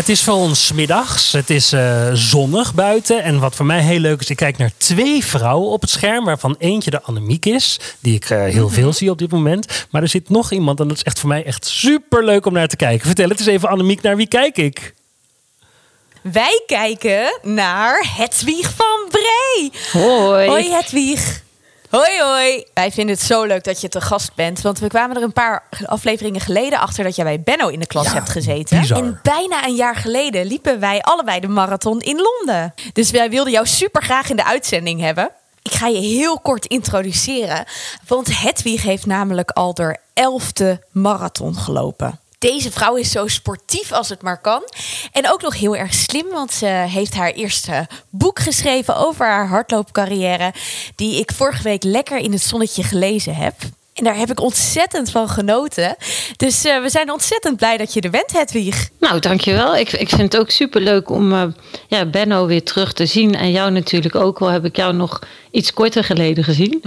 [0.00, 1.32] Het is voor ons middags.
[1.32, 3.22] Het is uh, zonnig buiten.
[3.22, 6.24] En wat voor mij heel leuk is, ik kijk naar twee vrouwen op het scherm.
[6.24, 7.80] Waarvan eentje de Annemiek is.
[7.98, 9.86] Die ik uh, heel veel zie op dit moment.
[9.90, 12.52] Maar er zit nog iemand en dat is echt voor mij echt super leuk om
[12.52, 13.06] naar te kijken.
[13.06, 14.94] Vertel het eens even, Annemiek, naar wie kijk ik?
[16.22, 19.72] Wij kijken naar Hedwig van Bree.
[19.92, 20.48] Hoi.
[20.48, 21.42] Hoi Hedwig.
[21.90, 22.64] Hoi hoi.
[22.74, 24.60] Wij vinden het zo leuk dat je te gast bent.
[24.60, 27.86] Want we kwamen er een paar afleveringen geleden achter dat jij bij Benno in de
[27.86, 28.80] klas Ja, hebt gezeten.
[28.80, 28.98] bizar.
[28.98, 32.74] En bijna een jaar geleden liepen wij allebei de marathon in Londen.
[32.92, 35.30] Dus wij wilden jou super graag in de uitzending hebben.
[35.62, 37.64] Ik ga je heel kort introduceren.
[38.06, 42.20] Want Hedwig heeft namelijk al de elfde marathon gelopen.
[42.40, 44.62] Deze vrouw is zo sportief als het maar kan.
[45.12, 49.48] En ook nog heel erg slim, want ze heeft haar eerste boek geschreven over haar
[49.48, 50.52] hardloopcarrière.
[50.96, 53.54] Die ik vorige week lekker in het zonnetje gelezen heb.
[53.94, 55.96] En daar heb ik ontzettend van genoten.
[56.36, 58.88] Dus eh, we zijn ontzettend blij dat je er bent, Hedwig.
[59.00, 59.76] Nou, dankjewel.
[59.76, 61.42] Ik, ik vind het ook superleuk om eh,
[61.88, 63.34] ja, Benno weer terug te zien.
[63.34, 64.40] En jou natuurlijk ook.
[64.40, 65.18] Al heb ik jou nog
[65.50, 66.82] iets korter geleden gezien.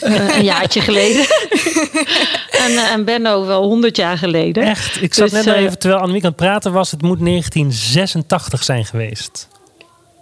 [0.00, 1.26] Eh, een jaartje geleden.
[2.64, 4.62] en, eh, en Benno wel honderd jaar geleden.
[4.64, 7.20] Echt, ik zat Dus, net eh, even, terwijl Annemiek aan het praten was, het moet
[7.20, 9.48] 1986 zijn geweest.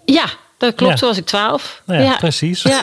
[0.05, 0.25] Ja,
[0.59, 0.93] dat klopt.
[0.93, 0.99] Ja.
[0.99, 1.83] Toen was ik twaalf.
[1.87, 2.63] Nou ja, precies.
[2.63, 2.81] Ja,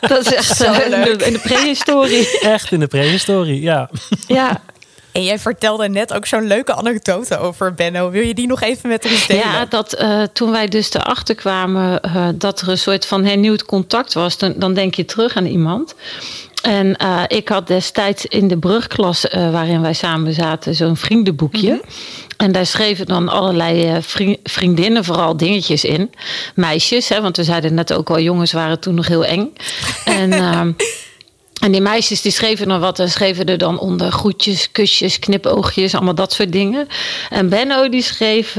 [0.00, 1.18] dat is echt Zo eh, in leuk.
[1.18, 2.38] de, in de prehistorie.
[2.40, 3.90] Echt in de prehistorie, ja.
[4.26, 4.60] ja.
[5.12, 8.10] En jij vertelde net ook zo'n leuke anekdote over Benno.
[8.10, 9.44] Wil je die nog even met ons delen?
[9.44, 13.64] Ja, dat eh, toen wij dus erachter kwamen eh, dat er een soort van hernieuwd
[13.64, 15.94] contact was, dan, dan denk je terug aan iemand.
[16.66, 21.80] En eh, ik had destijds in de brugklas eh, waarin wij samen zaten zo'n vriendenboekje.
[22.36, 26.10] En daar schreven dan allerlei eh, vri- vriendinnen vooral dingetjes in.
[26.54, 29.52] Meisjes, hè, want we zeiden net ook al, jongens waren toen nog heel eng.
[30.04, 30.32] En...
[30.32, 30.72] ehm,
[31.60, 35.94] en die meisjes die schreven dan wat en schreven er dan onder groetjes, kusjes, knipoogjes,
[35.94, 36.88] allemaal dat soort dingen.
[37.30, 38.56] En Benno die schreef,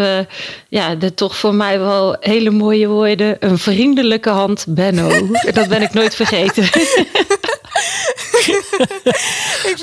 [0.70, 3.36] ja, de toch voor mij wel hele mooie woorden.
[3.40, 5.10] Een vriendelijke hand, Benno.
[5.54, 6.64] dat ben ik nooit vergeten.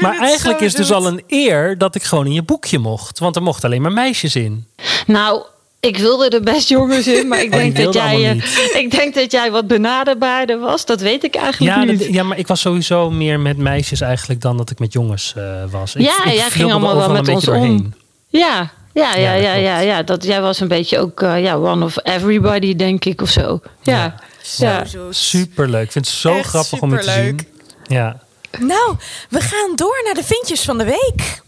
[0.00, 2.78] Maar het eigenlijk is het dus al een eer dat ik gewoon in je boekje
[2.78, 3.18] mocht.
[3.18, 4.66] Want er mochten alleen maar meisjes in.
[5.06, 5.42] nou,
[5.80, 9.14] ik wilde er best jongens in, maar ik Oh, denk dat jij, eh, ik denk
[9.14, 10.84] dat jij wat benaderbaarder was.
[10.86, 11.98] Dat weet ik eigenlijk Ja, niet.
[11.98, 15.32] dat- ja, maar ik was sowieso meer met meisjes eigenlijk dan dat ik met jongens
[15.36, 15.94] eh, was.
[15.94, 17.56] Ik, Ja, ik jij ging allemaal wel met ons beetje om.
[17.58, 17.94] doorheen.
[18.28, 20.02] Ja, ja, ja, Ja, dat ja, ja.
[20.02, 23.60] Dat, jij was een beetje ook eh, ja, one of everybody, denk ik, of zo.
[23.82, 24.14] Ja,
[24.56, 24.84] ja.
[25.10, 25.84] Superleuk.
[25.84, 27.48] Ik vind het zo Echt grappig om je te zien.
[27.86, 28.22] Ja.
[28.58, 28.96] Nou,
[29.30, 31.42] we gaan door naar de vindjes van de week.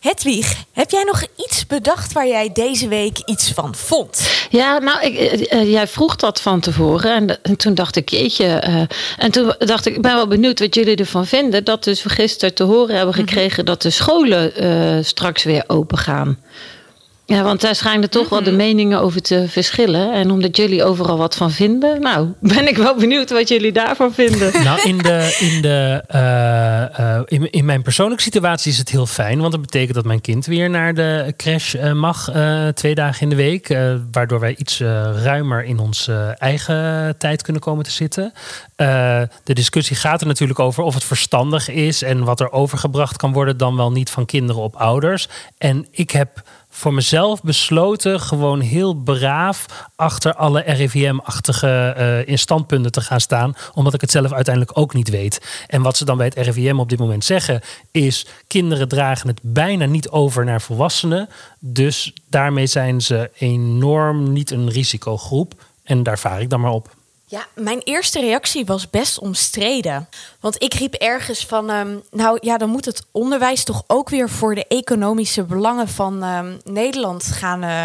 [0.00, 4.30] Hedwig, heb jij nog iets bedacht waar jij deze week iets van vond?
[4.50, 7.14] Ja, nou, ik, eh, eh, jij vroeg dat van tevoren.
[7.14, 8.44] En, en toen dacht ik, jeetje.
[8.46, 8.82] eh,
[9.18, 11.64] en toen dacht ik, ik ben wel benieuwd wat jullie ervan vinden.
[11.64, 14.52] Dat dus we gisteren te horen hebben gekregen dat de scholen
[15.04, 16.38] straks weer open gaan.
[17.24, 20.12] Ja, want daar schijnen toch wel de meningen over te verschillen.
[20.12, 24.12] En omdat jullie overal wat van vinden, nou, ben ik wel benieuwd wat jullie daarvan
[24.14, 24.52] vinden.
[24.64, 29.06] Nou, in, de, in, de, eh, eh, in, in mijn persoonlijke situatie is het heel
[29.06, 29.38] fijn.
[29.40, 33.22] Want dat betekent dat mijn kind weer naar de crash eh, mag eh, twee dagen
[33.22, 33.68] in de week.
[33.68, 34.80] eh, waardoor wij iets
[35.22, 38.32] ruimer in onze eigen tijd kunnen komen te zitten.
[38.76, 42.02] Eh, de discussie gaat er natuurlijk over of het verstandig is.
[42.02, 45.28] En wat er overgebracht kan worden dan wel niet van kinderen op ouders.
[45.58, 46.42] En ik heb
[46.74, 49.66] voor mezelf besloten gewoon heel braaf
[49.96, 53.56] achter alle RIVM-achtige eh in standpunten te gaan staan.
[53.74, 55.64] Omdat ik het zelf uiteindelijk ook niet weet.
[55.66, 58.26] En wat ze dan bij het RIVM op dit moment zeggen is...
[58.46, 61.28] kinderen dragen het bijna niet over naar volwassenen.
[61.58, 65.54] Dus daarmee zijn ze enorm niet een risicogroep.
[65.84, 67.00] En daar vaar ik dan maar op.
[67.32, 70.08] Ja, mijn eerste reactie was best omstreden.
[70.40, 74.30] Want ik riep ergens van, ehm, nou ja, dan moet het onderwijs toch ook weer
[74.30, 77.84] voor de economische belangen van ehm, Nederland gaan eh,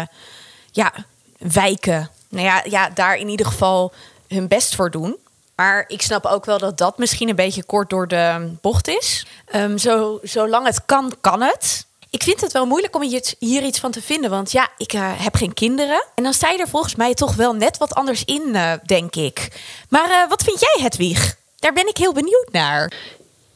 [0.70, 0.92] ja,
[1.38, 2.10] wijken.
[2.28, 3.92] Nou ja, ja, daar in ieder geval
[4.26, 5.16] hun best voor doen.
[5.54, 9.26] Maar ik snap ook wel dat dat misschien een beetje kort door de bocht is.
[9.44, 11.86] Ehm, zo, zolang het kan, kan het.
[12.18, 14.30] Ik vind het wel moeilijk om hier, hier iets van te vinden.
[14.30, 16.04] Want ja, ik eh, heb geen kinderen.
[16.14, 19.16] En dan sta je er volgens mij toch wel net wat anders in, eh, denk
[19.16, 19.48] ik.
[19.88, 21.36] Maar eh, wat vind jij, Hedwig?
[21.58, 22.92] Daar ben ik heel benieuwd naar.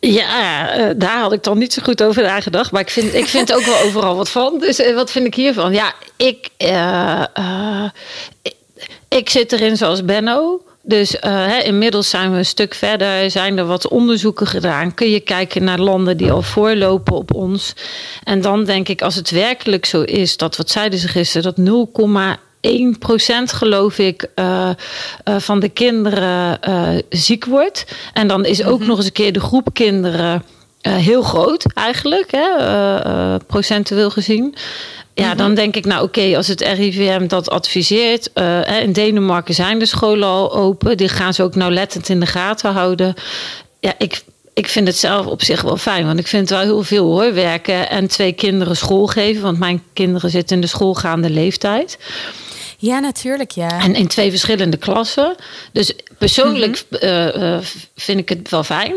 [0.00, 2.70] Ja, daar had ik dan niet zo goed over nagedacht.
[2.70, 4.58] Maar ik vind, ik vind ook wel overal wat van.
[4.58, 5.72] Dus wat vind ik hiervan?
[5.72, 6.48] Ja, ik,
[9.08, 10.62] ik zit erin zoals Benno.
[10.82, 13.30] Dus uh, hè, inmiddels zijn we een stuk verder.
[13.30, 14.94] Zijn er wat onderzoeken gedaan?
[14.94, 17.74] Kun je kijken naar landen die al voorlopen op ons?
[18.24, 22.38] En dan denk ik, als het werkelijk zo is, dat wat zeiden ze gisteren, dat
[23.50, 24.70] 0,1% geloof ik uh,
[25.24, 26.58] uh, van de kinderen
[27.08, 27.84] ziek wordt.
[28.12, 28.86] En dan is ook mm -hmm.
[28.86, 30.42] nog eens een keer de groep kinderen
[30.88, 34.54] heel groot eigenlijk, hè, procentueel gezien.
[35.14, 35.36] Ja, Mhm.
[35.36, 38.30] dan denk ik, nou oké, als het RIVM dat adviseert.
[38.34, 40.96] Uh, in Denemarken zijn de scholen al open.
[40.96, 43.14] Die gaan ze ook nauwlettend in de gaten houden.
[43.80, 44.22] Ja, ik,
[44.54, 46.06] ik vind het zelf op zich wel fijn.
[46.06, 47.34] Want ik vind het wel heel veel hoor.
[47.34, 49.42] Werken en twee kinderen school geven.
[49.42, 51.98] Want mijn kinderen zitten in de schoolgaande leeftijd.
[52.78, 53.80] Ja, natuurlijk, ja.
[53.80, 55.34] En in twee verschillende klassen.
[55.72, 57.08] Dus persoonlijk mm -hmm.
[57.08, 57.58] uh, uh,
[57.96, 58.94] vind ik het wel fijn.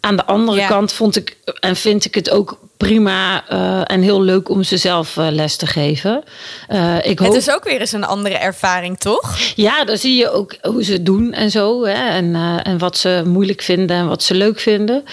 [0.00, 0.68] Aan de andere ja.
[0.68, 4.76] kant vond ik en vind ik het ook prima uh, en heel leuk om ze
[4.76, 6.22] zelf uh, les te geven.
[6.68, 7.28] Uh, ik hoop...
[7.28, 9.38] Het is ook weer eens een andere ervaring, toch?
[9.54, 11.84] Ja, dan zie je ook hoe ze het doen en zo.
[11.84, 15.04] Hè, en, en wat ze moeilijk vinden en wat ze leuk vinden.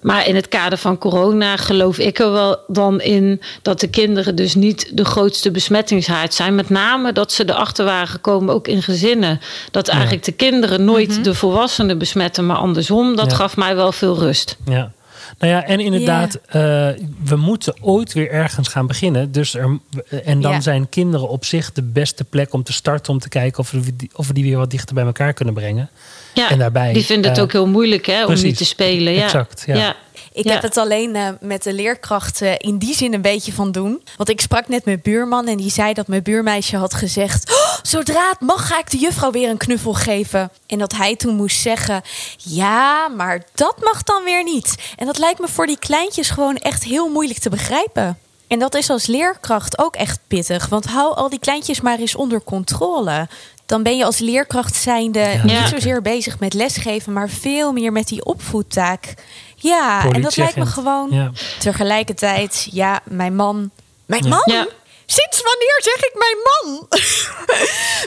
[0.00, 4.34] maar in het kader van corona geloof ik er wel dan in dat de kinderen
[4.34, 6.54] dus niet de grootste besmettingshaard zijn.
[6.54, 9.40] Met name dat ze erachter waren gekomen, ook in gezinnen.
[9.70, 9.92] Dat ja.
[9.92, 11.22] eigenlijk de kinderen nooit mm -hmm.
[11.22, 13.16] de volwassenen besmetten, maar andersom.
[13.16, 13.36] Dat ja.
[13.36, 14.56] gaf mij wel veel rust.
[14.64, 14.92] Ja.
[15.38, 16.96] Nou ja, en inderdaad, yeah.
[16.96, 19.32] uh, we moeten ooit weer ergens gaan beginnen.
[19.32, 19.78] Dus er,
[20.24, 20.62] en dan yeah.
[20.62, 23.12] zijn kinderen op zich de beste plek om te starten.
[23.12, 25.54] Om te kijken of we, die, of we die weer wat dichter bij elkaar kunnen
[25.54, 25.90] brengen.
[26.34, 29.12] Ja, en daarbij, die vinden het uh, ook heel moeilijk hè, om niet te spelen.
[29.12, 29.24] Ja.
[29.24, 29.76] Exact, ja.
[29.76, 29.96] ja.
[30.32, 30.52] Ik ja.
[30.52, 34.02] heb het alleen uh, met de leerkrachten in die zin een beetje van doen.
[34.16, 37.59] Want ik sprak net met buurman en die zei dat mijn buurmeisje had gezegd...
[37.82, 40.50] Zodra het mag ga ik de juffrouw weer een knuffel geven.
[40.66, 42.02] En dat hij toen moest zeggen...
[42.36, 44.74] ja, maar dat mag dan weer niet.
[44.96, 48.18] En dat lijkt me voor die kleintjes gewoon echt heel moeilijk te begrijpen.
[48.48, 50.66] En dat is als leerkracht ook echt pittig.
[50.66, 53.28] Want hou al die kleintjes maar eens onder controle
[53.70, 55.42] dan ben je als leerkracht zijnde ja.
[55.44, 59.14] niet zozeer bezig met lesgeven, maar veel meer met die opvoedtaak.
[59.56, 61.30] Ja, en dat lijkt me gewoon ja.
[61.58, 63.70] tegelijkertijd, ja, mijn man.
[64.06, 64.42] Mijn man?
[64.44, 64.66] Ja.
[65.12, 66.88] Sinds wanneer zeg ik mijn man?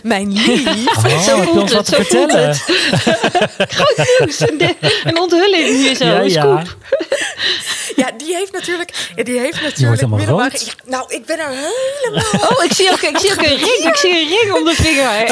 [0.14, 0.98] mijn lief.
[0.98, 2.56] Oh, zo voelt het, zo vertellen.
[3.76, 4.40] Groot nieuws.
[4.40, 6.76] Een, een onthulling hier zo, ja, scoop.
[7.96, 10.58] Ja, die heeft natuurlijk, die heeft natuurlijk middelbare.
[10.66, 12.50] Ja, nou, ik ben er helemaal.
[12.50, 13.88] Oh, ik zie ook, ik zie ook een ring.
[13.88, 15.12] Ik zie een ring om de vinger.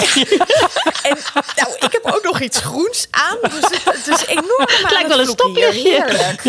[1.09, 1.17] En
[1.55, 3.37] nou, ik heb ook nog iets groens aan.
[3.41, 4.67] Dus het, het is enorm.
[4.67, 5.89] Het lijkt wel een stoplichtje.
[5.89, 6.41] Heerlijk.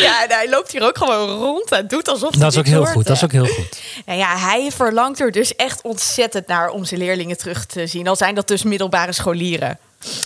[0.08, 2.78] Ja, en hij loopt hier ook gewoon rond en doet alsof Dat is ook heel
[2.78, 3.06] hoort, goed.
[3.06, 3.80] Dat is ook heel goed.
[4.06, 8.08] Nou ja, hij verlangt er dus echt ontzettend naar om zijn leerlingen terug te zien.
[8.08, 9.78] Al zijn dat dus middelbare scholieren.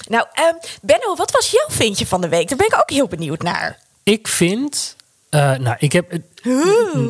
[0.08, 2.48] Nou, um, Benno, wat was jouw vindje van de week?
[2.48, 3.78] Daar ben ik ook heel benieuwd naar.
[4.02, 4.96] Ik vind.
[5.30, 6.12] Uh, nou, ik heb.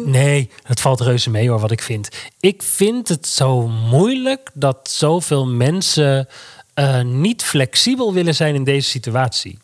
[0.04, 2.08] Nee, het valt reuze mee hoor, wat ik vind.
[2.40, 6.28] Ik vind het zo moeilijk dat zoveel mensen
[6.74, 9.58] uh, niet flexibel willen zijn in deze situatie.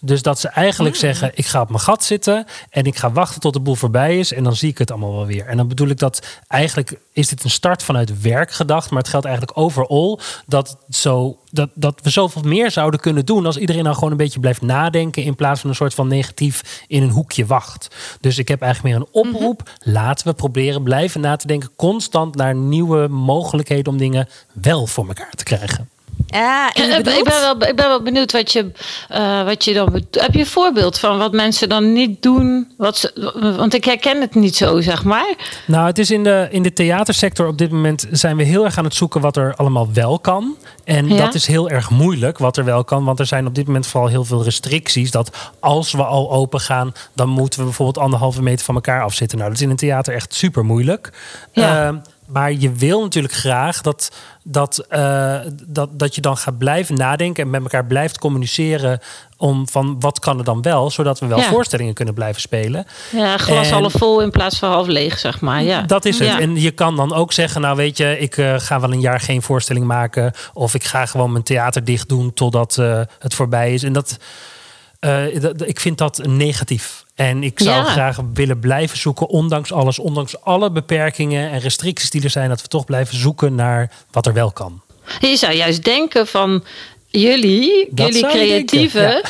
[0.00, 1.00] Dus dat ze eigenlijk mm.
[1.00, 4.18] zeggen: ik ga op mijn gat zitten en ik ga wachten tot de boel voorbij
[4.18, 5.46] is en dan zie ik het allemaal wel weer.
[5.46, 9.08] En dan bedoel ik dat eigenlijk is dit een start vanuit werk gedacht, maar het
[9.08, 13.82] geldt eigenlijk overal dat, zo, dat, dat we zoveel meer zouden kunnen doen als iedereen
[13.82, 17.10] nou gewoon een beetje blijft nadenken in plaats van een soort van negatief in een
[17.10, 17.96] hoekje wacht.
[18.20, 19.92] Dus ik heb eigenlijk meer een oproep: mm-hmm.
[19.92, 25.06] laten we proberen blijven na te denken, constant naar nieuwe mogelijkheden om dingen wel voor
[25.06, 25.88] elkaar te krijgen.
[26.26, 28.70] Ja, ik, ben wel, ik ben wel benieuwd wat je,
[29.12, 30.04] uh, wat je dan.
[30.10, 32.72] Heb je een voorbeeld van wat mensen dan niet doen?
[32.76, 35.34] Wat ze, want ik herken het niet zo, zeg maar.
[35.66, 38.78] Nou, het is in de, in de theatersector op dit moment zijn we heel erg
[38.78, 40.56] aan het zoeken wat er allemaal wel kan.
[40.84, 41.24] En ja?
[41.24, 43.04] dat is heel erg moeilijk wat er wel kan.
[43.04, 45.10] Want er zijn op dit moment vooral heel veel restricties.
[45.10, 45.30] Dat
[45.60, 49.38] als we al open gaan, dan moeten we bijvoorbeeld anderhalve meter van elkaar afzitten.
[49.38, 51.12] Nou, dat is in een theater echt super moeilijk.
[51.52, 51.88] Ja.
[51.88, 51.96] Uh,
[52.28, 57.44] maar je wil natuurlijk graag dat, dat, uh, dat, dat je dan gaat blijven nadenken
[57.44, 59.00] en met elkaar blijft communiceren
[59.36, 61.48] om van wat kan er dan wel, zodat we wel ja.
[61.48, 62.86] voorstellingen kunnen blijven spelen.
[63.10, 65.62] Ja, glas en, half vol in plaats van half leeg, zeg maar.
[65.62, 65.82] Ja.
[65.82, 66.28] Dat is het.
[66.28, 66.40] Ja.
[66.40, 69.20] En je kan dan ook zeggen, nou weet je, ik uh, ga wel een jaar
[69.20, 73.74] geen voorstelling maken of ik ga gewoon mijn theater dicht doen totdat uh, het voorbij
[73.74, 73.82] is.
[73.82, 74.16] En dat,
[75.40, 77.04] dat ik vind dat negatief.
[77.16, 77.84] En ik zou Ja.
[77.84, 82.62] graag willen blijven zoeken, ondanks alles, ondanks alle beperkingen en restricties die er zijn, dat
[82.62, 84.80] we toch blijven zoeken naar wat er wel kan.
[85.20, 86.64] Je zou juist denken van
[87.10, 89.20] jullie, Dat jullie creatieven.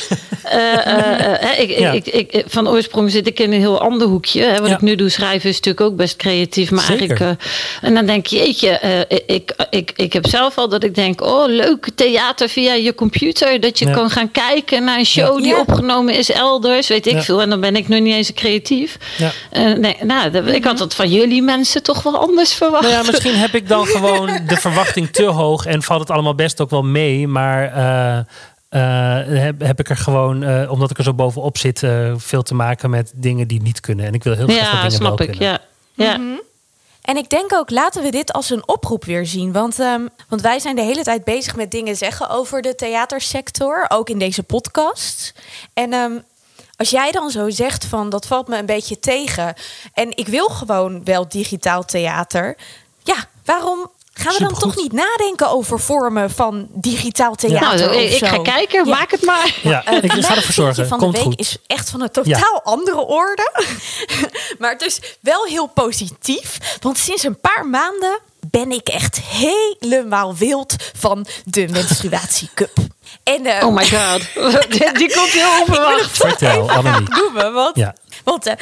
[2.47, 4.43] van oorsprong zit ik in een heel ander hoekje.
[4.43, 4.59] Hè.
[4.59, 4.75] Wat Ja.
[4.75, 6.71] ik nu doe, schrijven, is natuurlijk ook best creatief.
[6.71, 6.99] Maar Zeker.
[7.09, 7.39] eigenlijk.
[7.41, 10.95] eh, en dan denk je, jeetje, eh, ik, ik, ik heb zelf al dat ik
[10.95, 13.59] denk: oh, leuk theater via je computer.
[13.59, 13.91] Dat je Ja.
[13.93, 16.87] kan gaan kijken naar een show die opgenomen is elders.
[16.87, 17.41] Weet ik veel.
[17.41, 18.97] En dan ben ik nog niet eens creatief.
[19.17, 19.31] Ja.
[19.51, 22.83] Eh, nee, nou, dat- ik had dat van jullie mensen toch wel anders verwacht.
[22.83, 26.35] Nou ja, misschien heb ik dan gewoon de verwachting te hoog en valt het allemaal
[26.35, 27.27] best ook wel mee.
[27.27, 28.17] Maar eh,
[28.69, 32.43] eh, heb, heb ik er gewoon, eh, omdat ik er zo bovenop zit, eh, veel
[32.43, 34.05] te maken met dingen die niet kunnen.
[34.05, 35.31] En ik wil heel graag dat Ja, dingen snap wel ik.
[35.37, 35.49] kunnen.
[35.49, 35.59] Ja.
[36.05, 36.39] Ja.
[37.01, 39.51] En ik denk ook, laten we dit als een oproep weer zien.
[39.51, 43.85] Want, ehm, want wij zijn de hele tijd bezig met dingen zeggen over de theatersector.
[43.87, 45.33] Ook in deze podcast.
[45.73, 46.11] En ehm,
[46.75, 49.53] als jij dan zo zegt van, dat valt me een beetje tegen.
[49.93, 52.57] En ik wil gewoon wel digitaal theater.
[53.03, 54.59] Ja, waarom gaan we dan Supergoed.
[54.73, 58.95] toch niet nadenken over vormen van digitaal theater Nou, of ik, ik ga kijken, Ja.
[58.95, 59.55] maak het maar.
[59.63, 60.87] Ja, Eh, ik ga ervoor zorgen.
[60.87, 61.39] van de Komt week goed.
[61.39, 63.51] is echt van een totaal andere orde.
[64.59, 66.57] maar het is wel heel positief.
[66.81, 68.19] Want sinds een paar maanden
[68.49, 72.71] ben ik echt helemaal wild van de menstruatiecup.
[73.23, 74.21] En, eh, Oh my god.
[74.97, 76.17] Die komt heel onverwacht.
[76.17, 77.09] Vertel, Annemie.
[77.09, 77.53] noemen.
[77.53, 77.95] Want, Ja.
[78.23, 78.53] want eh,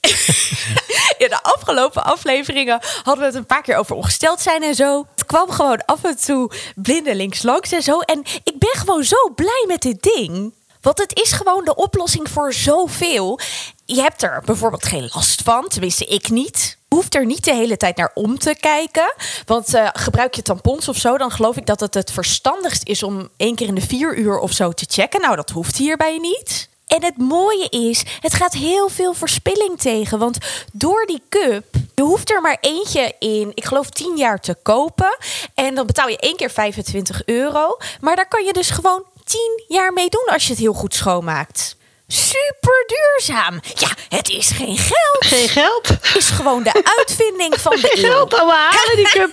[1.24, 5.06] in de afgelopen afleveringen hadden we het een paar keer over ongesteld zijn en zo.
[5.14, 8.00] Het kwam gewoon af en toe blindelings langs en zo.
[8.00, 10.54] En ik ben gewoon zo blij met dit ding.
[10.80, 13.38] Want het is gewoon de oplossing voor zoveel.
[13.84, 16.78] Je hebt er bijvoorbeeld geen last van, tenminste ik niet.
[16.88, 19.14] Je hoeft er niet de hele tijd naar om te kijken.
[19.46, 23.02] Want eh, gebruik je tampons of zo, dan geloof ik dat het het verstandigst is
[23.02, 25.20] om één keer in de vier uur of zo te checken.
[25.20, 26.69] Nou, dat hoeft hierbij niet.
[26.96, 30.18] En het mooie is, het gaat heel veel verspilling tegen.
[30.18, 30.38] Want
[30.72, 35.16] door die cup, je hoeft er maar eentje in, ik geloof 10 jaar te kopen.
[35.54, 37.76] En dan betaal je één keer 25 euro.
[38.00, 40.94] Maar daar kan je dus gewoon 10 jaar mee doen als je het heel goed
[40.94, 41.76] schoonmaakt.
[42.06, 43.60] Super duurzaam.
[43.74, 45.18] Ja, het is geen geld.
[45.20, 45.88] Geen geld?
[45.88, 48.10] Het is gewoon de uitvinding van de Geen eeuw.
[48.10, 49.30] geld, halen die cup.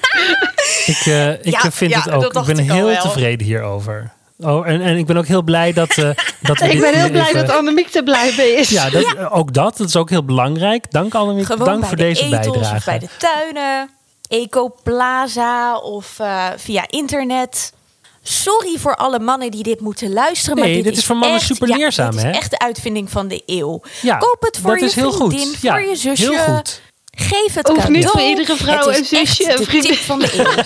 [0.86, 2.48] Ik, eh, ik Ja, vind ja, het ook.
[2.48, 4.12] Ik ben heel tevreden hierover.
[4.40, 6.10] Oh, en, en ik ben ook heel blij dat, eh
[6.42, 8.70] dat Ik ben heel blij even- dat Annemiek er blij mee is.
[8.70, 9.78] Ja, dat, ook dat.
[9.78, 10.92] Dat is ook heel belangrijk.
[10.92, 11.46] Dank Annemiek.
[11.46, 12.76] Gewoon Dank bij voor de deze etels bijdrage.
[12.76, 13.90] of bij de tuinen.
[14.30, 17.74] Ecoplaza of eh, via internet.
[18.22, 20.56] Sorry voor alle mannen die dit moeten luisteren.
[20.56, 22.30] Nee, maar dit, dit is voor mannen echt- super ja, leerzaam, Dit hè?
[22.30, 23.82] is echt de uitvinding van de eeuw.
[24.02, 25.34] Ja, Koop het voor dat je is heel goed.
[25.34, 26.32] vriendin, Ja, voor je zusje.
[26.32, 26.82] heel goed.
[27.20, 27.90] Geef het Hoeft cadeau.
[27.98, 29.92] niet voor iedere vrouw Het en is zusje en de vriendin.
[29.92, 30.64] tip van de.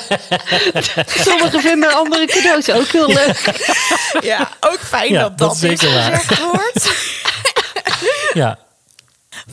[1.27, 3.60] Sommigen vinden andere cadeaus ook heel leuk.
[4.22, 6.12] Ja, ook fijn Ja, dat dat dat, is is zeker waar.
[6.20, 6.91] gezegd wordt.
[8.34, 8.58] Ja.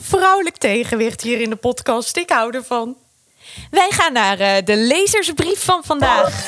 [0.01, 2.17] Vrouwelijk tegenwicht hier in de podcast.
[2.17, 2.95] Ik hou ervan.
[3.71, 6.47] Wij gaan naar eh, de lezersbrief van vandaag.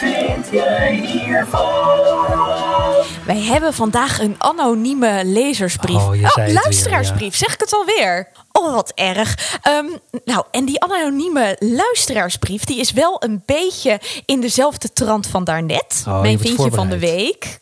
[3.26, 5.96] Wij hebben vandaag een anonieme lezersbrief.
[5.96, 8.28] Oh, je zei het weer, luisteraarsbrief, zeg ik het alweer?
[8.62, 9.58] Oh, wat erg.
[9.62, 9.88] Ehm,
[10.26, 12.64] nou, en die anonieme luisteraarsbrief...
[12.64, 16.04] die is wel een beetje in dezelfde trant van daarnet.
[16.08, 17.60] Oh, Mijn vindje van de week.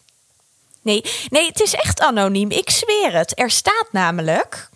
[0.82, 2.51] Nee, nee, het is echt anoniem.
[2.51, 3.39] Ik zweer het.
[3.39, 4.70] Er staat namelijk...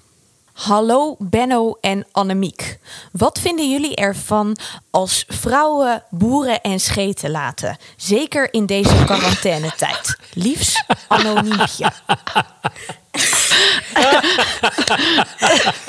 [0.53, 2.79] Hallo Benno en Annemiek.
[3.11, 4.57] Wat vinden jullie ervan
[4.91, 7.77] als vrouwen boeren en scheten laten?
[7.97, 10.17] Zeker in deze quarantainetijd.
[10.33, 11.91] Liefs anoniempje.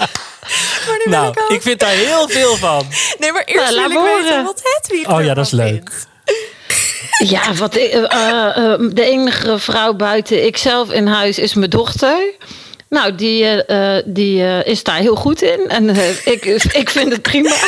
[1.04, 2.86] Nu Nou, ik ook- ik vind daar heel veel van.
[3.18, 5.50] Nee, maar eerst Nou, laat wil ik me weten wat Hedwig Oh ja, dat is
[5.52, 5.68] leuk.
[5.70, 6.06] vindt.
[7.30, 11.70] Ja, wat, ik- eh, eh, eh, de enige vrouw buiten ikzelf in huis is mijn
[11.70, 12.32] dochter.
[12.88, 15.64] Nou, die, eh, eh, die eh, is daar heel goed in.
[15.68, 17.54] En eh, ik, ik vind het prima.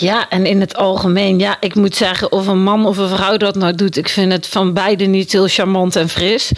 [0.00, 3.36] Ja, en in het algemeen, ja, ik moet zeggen, of een man of een vrouw
[3.36, 6.50] dat nou doet, ik vind het van beide niet heel charmant en fris.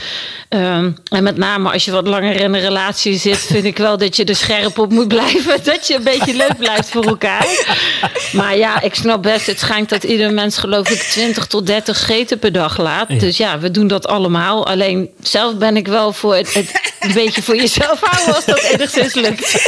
[0.48, 3.98] Ehm, en met name als je wat langer in een relatie zit, vind ik wel
[3.98, 5.58] dat je er scherp op moet blijven.
[5.70, 7.46] Dat je een beetje leuk blijft voor elkaar.
[8.32, 11.96] Maar ja, ik snap best, het schijnt dat ieder mens geloof ik 20 tot 30
[11.96, 13.08] scheten per dag laat.
[13.08, 13.18] Ja.
[13.18, 14.66] Dus ja, we doen dat allemaal.
[14.66, 18.62] Alleen zelf ben ik wel voor het, het een beetje voor jezelf houden als dat
[18.62, 19.54] enigszins lukt.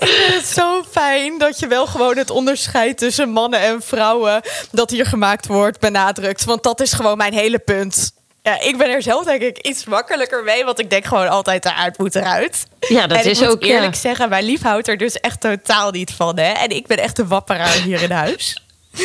[0.00, 4.40] Ik vind het zo fijn dat je wel gewoon het onderscheid tussen mannen en vrouwen
[4.70, 6.44] dat hier gemaakt wordt benadrukt.
[6.44, 8.12] Want dat is gewoon mijn hele punt.
[8.42, 11.64] Ja, ik ben er zelf denk ik iets makkelijker mee, want ik denk gewoon altijd
[11.64, 12.66] eruit moet eruit.
[12.88, 13.74] Ja, dat en is ik moet ook ja.
[13.74, 16.38] eerlijk zeggen, mijn lief houdt er dus echt totaal niet van.
[16.38, 16.52] Hè?
[16.52, 18.62] En ik ben echt de wapperaar hier in huis.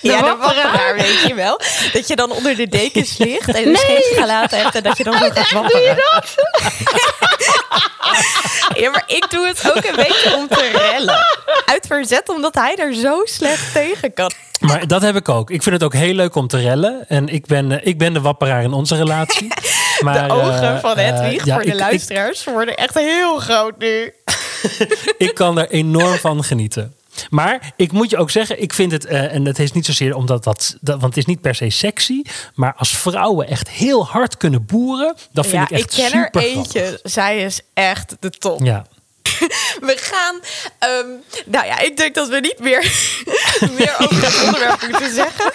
[0.00, 0.94] ja, de wapperaar?
[0.94, 1.60] weet je wel.
[1.92, 3.76] Dat je dan onder de dekens ligt en een Nee.
[3.76, 5.80] scheetje gelaten hebt en dat je dan zo gaat wapperen.
[5.80, 6.34] Doe je dat?
[8.74, 11.18] Ja, maar ik doe het ook een beetje om te rellen.
[11.66, 14.30] Uit verzet omdat hij er zo slecht tegen kan.
[14.60, 15.50] Maar dat heb ik ook.
[15.50, 17.04] Ik vind het ook heel leuk om te rellen.
[17.08, 19.48] En ik ben, eh, ik ben de wapperaar in onze relatie.
[20.00, 22.94] Maar, de ogen eh, van eh, Hedwig ja, voor de ik- ik- luisteraars worden echt
[22.94, 24.14] heel groot nu.
[25.26, 26.94] ik kan er enorm van genieten.
[27.30, 30.14] Maar ik moet je ook zeggen, ik vind het, eh, en het is niet zozeer
[30.14, 32.22] omdat dat, dat, want het is niet per se sexy,
[32.54, 36.20] maar als vrouwen echt heel hard kunnen boeren, dat vind ja, ik echt ik ken
[36.20, 37.00] super er eentje.
[37.02, 38.60] Zij is echt de top.
[38.64, 38.86] Ja.
[39.88, 40.40] We gaan.
[40.78, 41.06] ehm,
[41.46, 42.80] nou ja, ik denk dat we niet meer,
[43.78, 45.52] meer over het onderwerp moeten zeggen.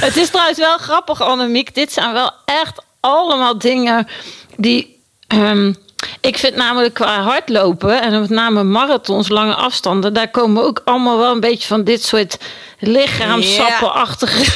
[0.00, 1.74] Het is trouwens wel grappig, Annemiek.
[1.74, 4.08] Dit zijn wel echt allemaal dingen
[4.56, 4.98] die.
[5.26, 5.72] ehm,
[6.20, 11.18] ik vind namelijk qua hardlopen en met name marathons, lange afstanden, daar komen ook allemaal
[11.18, 12.36] wel een beetje van dit soort
[12.78, 14.44] lichaamsappenachtige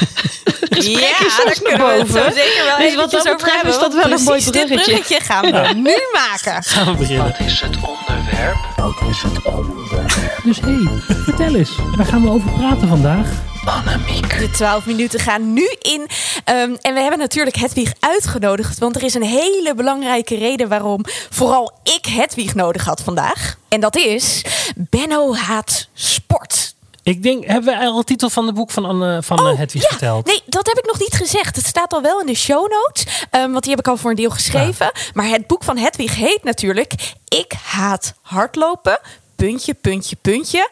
[0.76, 2.14] gesprekken Ja, soms naar boven.
[2.14, 4.92] wel dus wat dat betreft hebben, is dat wel een mooi precies dit bruggetje.
[4.92, 6.62] bruggetje gaan we nu maken.
[6.62, 7.24] Gaan we beginnen.
[7.26, 8.56] Wat is het onderwerp?
[8.76, 10.40] Wat is het onderwerp?
[10.44, 13.26] Dus hé, hey, vertel eens, waar gaan we over praten vandaag?
[13.66, 14.38] Annemiek.
[14.38, 16.06] De 12 minuten gaan nu in.
[16.44, 18.78] Ehm, en we hebben natuurlijk Hedwig uitgenodigd.
[18.78, 23.58] Want er is een hele belangrijke reden waarom vooral ik Hedwig nodig had vandaag.
[23.68, 24.44] En dat is
[24.76, 26.74] Benno haat sport.
[27.02, 29.82] Ik denk, hebben we al de titel van het boek van, Anne, van eh, Hedwig
[29.82, 30.26] ja, verteld?
[30.26, 31.56] Nee, dat heb ik nog niet gezegd.
[31.56, 33.26] Het staat al wel in de show notes.
[33.30, 34.92] ehm, want die heb ik al voor een deel geschreven.
[35.12, 36.92] Maar het boek van Hedwig heet natuurlijk...
[37.28, 39.00] Ik haat hardlopen,
[39.36, 40.68] puntje, puntje, puntje,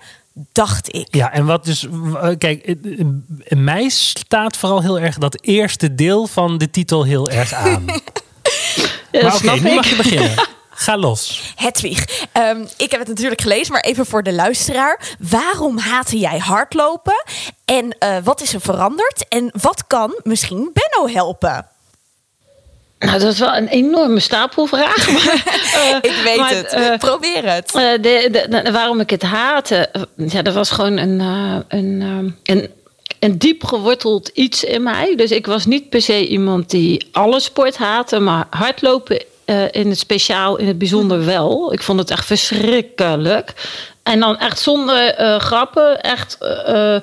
[0.53, 1.07] dacht ik.
[1.11, 3.07] Ja, en wat dus, eh, kijk, eh, eh,
[3.45, 7.85] in mij staat vooral heel erg dat eerste deel van de titel heel erg aan.
[9.13, 10.31] Ja, maar oké, nu mag je beginnen.
[10.75, 11.53] Ga los.
[11.57, 15.17] Hedwig, ehm, ik heb het natuurlijk gelezen, maar even voor de luisteraar.
[15.19, 17.25] Waarom haatte jij hardlopen?
[17.65, 19.29] En eh, wat is er veranderd?
[19.29, 21.67] En wat kan misschien Benno helpen?
[23.03, 25.11] Nou, dat is wel een enorme stapelvraag.
[25.13, 25.43] Maar,
[26.03, 26.73] eh, Ik weet maar, het.
[26.73, 27.75] eh, Probeer het.
[27.75, 31.21] Eh, de, de, de- waarom ik het haatte, ja, dat was gewoon een,
[31.69, 32.71] een, een,
[33.21, 35.15] een diep geworteld iets in mij.
[35.17, 39.25] Dus ik was niet per se iemand die alle sport haatte, maar hardlopen
[39.71, 41.73] in het speciaal, in het bijzonder wel.
[41.73, 43.53] Ik vond het echt verschrikkelijk.
[44.03, 46.37] En dan echt zonder grappen, echt.
[46.41, 47.03] eh, eh,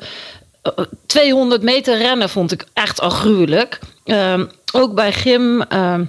[1.05, 3.79] 200 meter rennen vond ik echt al gruwelijk.
[4.05, 6.03] Ehm, ook bij gym, ehm,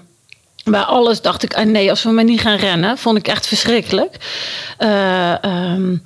[0.65, 3.47] bij alles dacht ik, ah nee, als we maar niet gaan rennen, vond ik echt
[3.47, 4.17] verschrikkelijk.
[4.79, 5.97] Eh, ehm,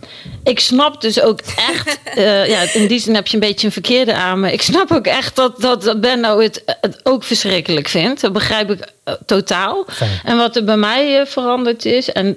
[0.45, 3.73] ik snap dus ook echt, eh, ja, in die zin heb je een beetje een
[3.73, 4.53] verkeerde aan me.
[4.53, 8.21] Ik snap ook echt dat, dat, dat Benno het, het ook verschrikkelijk vindt.
[8.21, 8.93] Dat begrijp ik
[9.27, 9.85] totaal.
[9.89, 10.21] Fijn.
[10.25, 12.37] En wat er bij mij eh, veranderd is, en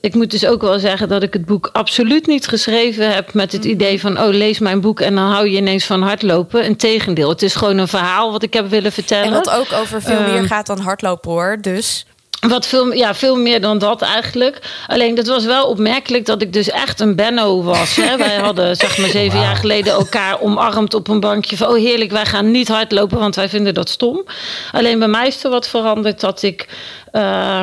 [0.00, 3.52] ik moet dus ook wel zeggen dat ik het boek absoluut niet geschreven heb met
[3.52, 6.64] het idee van, oh lees mijn boek en dan hou je ineens van hardlopen.
[6.64, 9.24] Integendeel, het is gewoon een verhaal wat ik heb willen vertellen.
[9.24, 11.58] En wat ook over veel Ehm, meer gaat dan hardlopen hoor.
[11.60, 12.06] Dus
[12.40, 14.58] Wat veel, ja, veel meer dan dat eigenlijk.
[14.86, 17.96] Alleen dat was wel opmerkelijk dat ik dus echt een Benno was.
[17.96, 18.16] Hè.
[18.26, 21.56] Wij hadden zeg maar zeven jaar geleden elkaar omarmd op een bankje.
[21.56, 24.24] Van oh heerlijk, wij gaan niet hardlopen, want wij vinden dat stom.
[24.72, 26.68] Alleen bij mij is er wat veranderd dat ik...
[27.12, 27.60] eh,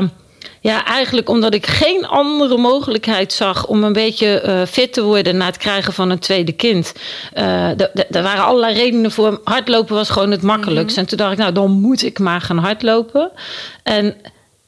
[0.63, 5.37] ja, eigenlijk omdat ik geen andere mogelijkheid zag om een beetje eh, fit te worden
[5.37, 6.93] na het krijgen van een tweede kind.
[7.33, 9.41] Eh, er waren allerlei redenen voor.
[9.43, 10.97] Hardlopen was gewoon het makkelijkst.
[10.97, 13.31] En toen dacht ik, nou, dan moet ik maar gaan hardlopen.
[13.83, 14.15] En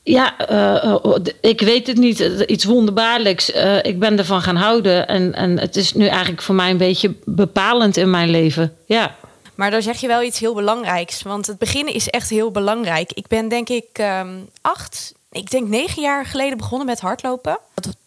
[0.07, 2.19] ja, eh, eh, ik weet het niet.
[2.19, 3.49] eh, Iets wonderbaarlijks.
[3.81, 5.07] Ik ben ervan gaan houden.
[5.07, 8.75] En, en het is nu eigenlijk voor mij een beetje bepalend in mijn leven.
[8.85, 9.15] Ja.
[9.55, 11.21] Maar daar zeg je wel iets heel belangrijks.
[11.21, 13.11] Want het beginnen is echt heel belangrijk.
[13.13, 17.59] Ik ben denk ik ehm, acht, ik denk negen jaar geleden begonnen met hardlopen.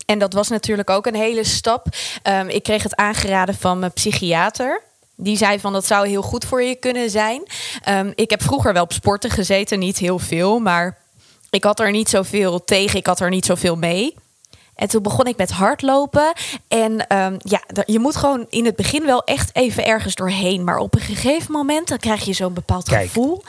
[0.06, 1.86] En dat was natuurlijk ook een hele stap.
[2.22, 4.82] Ehm, ik kreeg het aangeraden van mijn psychiater.
[5.16, 7.42] Die zei van dat zou heel goed voor je kunnen zijn.
[7.82, 10.58] Ehm, ik heb vroeger wel op sporten gezeten, niet heel veel.
[10.58, 10.96] Maar
[11.50, 14.14] ik had er niet zoveel tegen, ik had er niet zoveel mee.
[14.78, 16.32] En toen begon ik met hardlopen.
[16.68, 20.64] En ehm, ja, je moet gewoon in het begin wel echt even ergens doorheen.
[20.64, 23.06] Maar op een gegeven moment dan krijg je zo'n bepaald Kijk.
[23.06, 23.42] gevoel.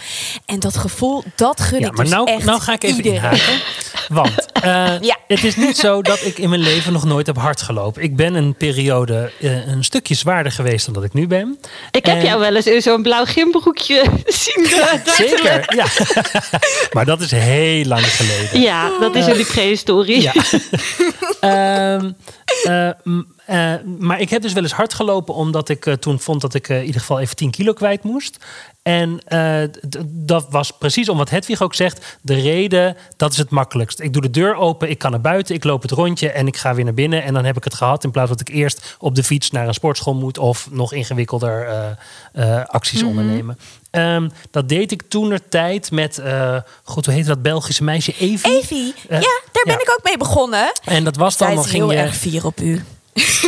[0.46, 2.96] En dat gevoel, dat gun Ja, ik maar dus nou, echt nou ga ik even
[2.98, 3.18] iedereen.
[3.18, 3.62] inhaken.
[4.10, 5.18] Want eh, Ja.
[5.28, 8.02] het is niet zo dat ik in mijn leven nog nooit heb hard gelopen.
[8.04, 11.60] Ik ben een periode eh, een stukje zwaarder geweest dan dat ik nu ben.
[11.92, 14.68] Ik heb jou wel eens in zo'n blauw gymbroekje zien.
[15.06, 15.86] Zeker, ja.
[16.94, 18.62] maar dat is heel lang geleden.
[18.62, 20.22] Ja, dat is in die prehistorie.
[20.22, 20.34] Ja.
[21.40, 22.12] Ehm,
[22.64, 26.42] eh, eh, maar ik heb dus wel eens hard gelopen omdat ik eh, toen vond
[26.42, 28.46] dat ik in ieder geval even 10 kilo kwijt moest.
[28.82, 29.20] En
[30.06, 32.18] dat was precies om wat Hedwig ook zegt.
[32.22, 34.00] De reden, dat is het makkelijkst.
[34.00, 36.58] Ik doe de deur open, ik kan naar buiten, ik loop het rondje en ik
[36.58, 37.24] ga weer naar binnen.
[37.24, 39.68] En dan heb ik het gehad in plaats dat ik eerst op de fiets naar
[39.68, 41.68] een sportschool moet of nog ingewikkelder
[42.66, 43.58] acties ondernemen.
[43.92, 48.14] Ehm, dat deed ik toen er tijd met, eh god, hoe heet dat Belgische meisje?
[48.20, 48.58] Evie.
[48.58, 49.80] Evie, Eh, ja, daar ben ja.
[49.80, 50.72] ik ook mee begonnen.
[50.84, 51.98] En dat was dan, is ging heel je...
[51.98, 52.84] erg fier op u.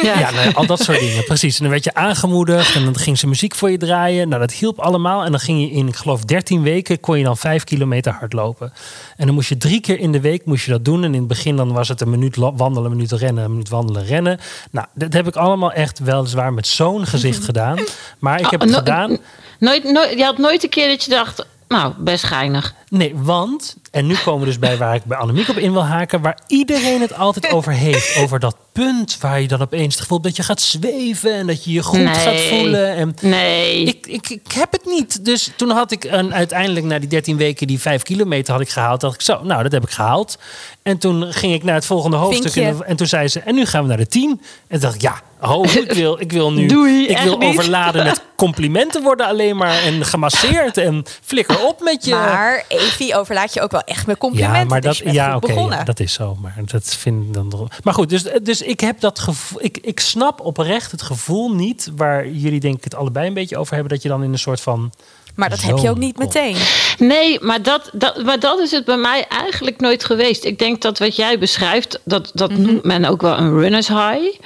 [0.04, 0.20] Ja.
[0.20, 1.56] Ja, nou ja, al dat soort dingen, precies.
[1.56, 4.28] En dan werd je aangemoedigd en dan ging ze muziek voor je draaien.
[4.30, 5.24] Nou, dat hielp allemaal.
[5.24, 8.74] En dan ging je in, ik geloof, 13 weken kon je dan 5 kilometer hardlopen.
[9.18, 11.04] En dan moest je drie keer in de week moest je dat doen.
[11.04, 13.70] En in het begin dan was het een minuut wandelen, een minuut rennen, een minuut
[13.70, 14.40] wandelen, rennen.
[14.72, 17.78] Nou, dat heb ik allemaal echt weliswaar met zo'n gezicht gedaan.
[18.20, 19.18] Maar ik heb Oh, het no- gedaan.
[19.60, 22.74] Nooit, nooit, je had nooit een keer dat je dacht, nou, best geinig.
[22.90, 25.86] Nee, want, en nu komen we dus bij waar ik bij Annemiek op in wil
[25.86, 28.18] haken, waar iedereen het altijd over heeft.
[28.18, 31.48] Over dat punt waar je dan opeens het gevoel hebt dat je gaat zweven en
[31.48, 32.14] dat je je goed Nee.
[32.14, 32.96] gaat voelen.
[32.96, 33.84] En Nee.
[33.84, 35.26] ik, ik, ik heb het niet.
[35.26, 38.70] Dus toen had ik een, uiteindelijk na die 13 weken die 5 kilometer had ik
[38.70, 39.02] gehaald.
[39.02, 40.38] dacht ik zo, nou dat heb ik gehaald.
[40.84, 42.56] En toen ging ik naar het volgende hoofdstuk.
[42.56, 44.30] En, en toen zei ze, en nu gaan we naar de 10.
[44.30, 48.04] En toen dacht ik, ja, oh, ik wil, ik wil nu Doei, ik wil overladen
[48.04, 49.84] met complimenten worden alleen maar.
[49.84, 52.12] En gemasseerd en flikker op met je.
[52.12, 54.60] Maar Evie overlaat je ook wel echt met complimenten.
[54.60, 56.38] Ja, maar dus dat, ja, oké, ja, dat is zo.
[56.42, 57.70] Maar dat vind ik dan.
[57.84, 59.64] Maar goed, dus, dus ik heb dat gevoel.
[59.64, 63.58] Ik, ik snap oprecht het gevoel niet waar jullie denk ik het allebei een beetje
[63.58, 63.94] over hebben.
[63.94, 64.92] Dat je dan in een soort van.
[65.36, 66.56] maar dat heb je ook niet meteen.
[66.98, 70.44] Nee, maar dat, dat, maar dat is het bij mij eigenlijk nooit geweest.
[70.44, 72.62] Ik denk dat wat jij beschrijft, dat, dat Mhm.
[72.62, 74.40] noemt men ook wel een runner's high.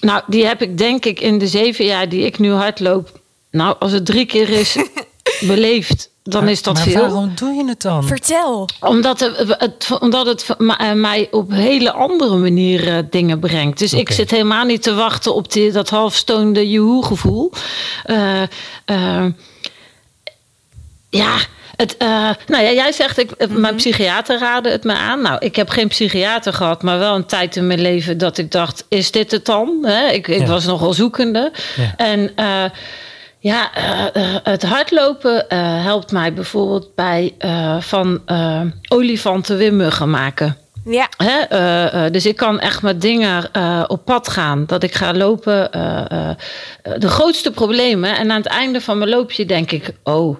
[0.00, 3.20] Nou, die heb ik denk ik in de zeven jaar die ik nu hardloop.
[3.50, 4.76] Nou, als het drie keer is
[5.40, 7.00] beleefd, dan is dat maar veel.
[7.00, 8.04] waarom doe je het dan?
[8.04, 8.68] Vertel.
[8.80, 10.46] Omdat het, het, omdat het
[10.78, 13.78] eh, mij op hele andere manieren dingen brengt.
[13.78, 17.52] Dus ik zit helemaal niet te wachten op die, dat halfstoonde joehoe gevoel.
[18.04, 18.42] Eh,
[18.84, 19.24] eh,
[21.10, 21.36] ja,
[21.76, 22.08] het, eh,
[22.46, 25.22] nou ja, jij zegt, ik, eh, mijn psychiater raadde het me aan.
[25.22, 28.50] Nou, ik heb geen psychiater gehad, maar wel een tijd in mijn leven dat ik
[28.52, 29.78] dacht, is dit het dan?
[29.82, 30.08] Hè?
[30.08, 30.46] Ik, ik Ja.
[30.46, 31.52] was nogal zoekende.
[31.76, 31.94] Ja.
[31.96, 32.64] En eh,
[33.40, 37.34] ja, eh, eh, het hardlopen eh, helpt mij bijvoorbeeld bij
[37.80, 38.20] van
[38.88, 40.56] olifanten weer muggen maken.
[40.84, 41.08] Ja.
[41.16, 43.50] Hè, dus ik kan echt met dingen
[43.88, 44.64] op pad gaan.
[44.66, 45.70] Dat ik ga lopen.
[46.98, 48.16] de grootste problemen.
[48.16, 50.36] En aan het einde van mijn loopje denk ik: oh,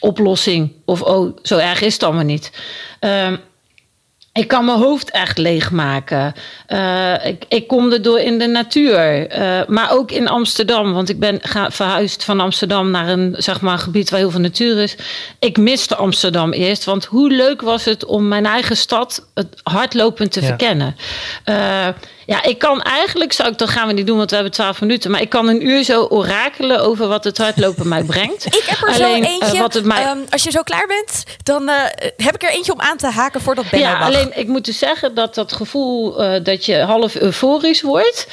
[0.00, 0.72] oplossing.
[0.84, 2.52] Of oh, zo erg is het allemaal niet.
[4.32, 6.32] Ik kan mijn hoofd echt leegmaken.
[6.66, 9.28] Eh ik, ik kom erdoor in de natuur.
[9.28, 10.92] Eh, maar ook in Amsterdam.
[10.92, 14.40] Want ik ben ga, verhuisd van Amsterdam naar een zeg maar, gebied waar heel veel
[14.40, 14.96] natuur is.
[15.38, 16.84] Ik miste Amsterdam eerst.
[16.84, 20.46] Want hoe leuk was het om mijn eigen stad het hardlopend te Ja.
[20.46, 20.96] verkennen.
[21.44, 21.88] Eh,
[22.26, 24.80] ja, ik kan eigenlijk, zou ik, dat gaan we niet doen, want we hebben twaalf
[24.80, 25.10] minuten.
[25.10, 28.46] Maar ik kan een uur zo orakelen over wat het hardlopen mij brengt.
[28.62, 29.60] Ik heb er Alleen, zo eh, eentje.
[29.60, 31.74] wat het mij, ehm, als je zo klaar bent, dan eh,
[32.16, 34.78] heb ik er eentje om aan te haken voordat Benno Ja, alleen ik moet dus
[34.78, 38.26] zeggen dat dat gevoel eh, dat je half euforisch wordt,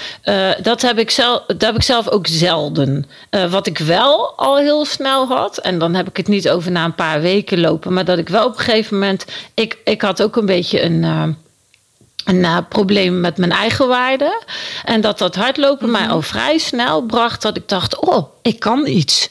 [0.62, 3.10] dat, heb ik zelf, dat heb ik zelf ook zelden.
[3.50, 6.86] Wat ik wel al heel snel had, en dan heb ik het niet over na
[6.86, 10.22] een paar weken lopen, maar dat ik wel op een gegeven moment, ik, ik had
[10.22, 11.38] ook een beetje een.
[12.30, 14.42] Een eh, probleem met mijn eigen waarde.
[14.86, 18.88] En dat dat hardlopen mij al vrij snel bracht dat ik dacht: oh, ik kan
[18.88, 19.30] iets.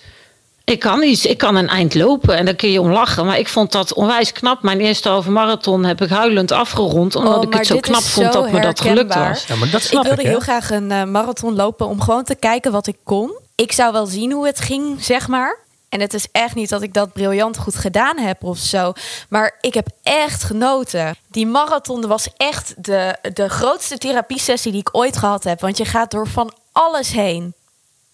[0.64, 3.26] Ik kan iets, ik kan een eind lopen en daar kun je om lachen.
[3.26, 4.62] Maar ik vond dat onwijs knap.
[4.62, 7.16] Mijn eerste halve marathon heb ik huilend afgerond.
[7.16, 9.44] Omdat Oh, ik het zo knap vond zo dat me dat gelukt was.
[9.46, 12.24] Ja, maar dat ik snap ik, wilde heel graag een eh, marathon lopen om gewoon
[12.24, 13.38] te kijken wat ik kon.
[13.54, 15.58] Ik zou wel zien hoe het ging, zeg maar.
[15.88, 18.92] En het is echt niet dat ik dat briljant goed gedaan heb of zo.
[19.28, 21.16] Maar ik heb echt genoten.
[21.30, 25.60] Die marathon was echt de, de grootste therapiesessie die ik ooit gehad heb.
[25.60, 27.54] Want je gaat door van alles heen.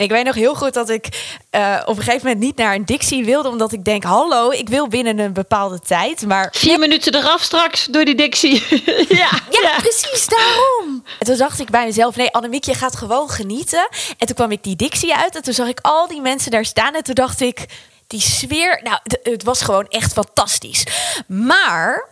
[0.05, 1.09] Ik weet nog heel goed dat ik
[1.51, 3.49] eh, op een gegeven moment niet naar een Dixie wilde.
[3.49, 6.27] Omdat ik denk, hallo, ik wil binnen een bepaalde tijd.
[6.27, 8.63] Maar Vier minuten eraf straks door die Dixie.
[9.09, 11.05] ja, ja, precies daarom.
[11.19, 13.89] En toen dacht ik bij mezelf, nee, Annemiek, je gaat gewoon genieten.
[14.19, 16.65] En toen kwam ik die Dixie uit en toen zag ik al die mensen daar
[16.65, 16.95] staan.
[16.95, 17.67] En toen dacht ik,
[18.07, 20.87] die sfeer, nou, het was gewoon echt fantastisch.
[21.27, 22.09] Maar,